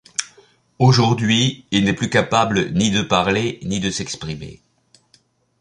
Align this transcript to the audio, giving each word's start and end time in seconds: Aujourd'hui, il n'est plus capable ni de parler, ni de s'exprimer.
Aujourd'hui, 0.79 1.67
il 1.69 1.83
n'est 1.83 1.93
plus 1.93 2.09
capable 2.09 2.73
ni 2.73 2.89
de 2.89 3.03
parler, 3.03 3.59
ni 3.61 3.79
de 3.79 3.91
s'exprimer. 3.91 4.63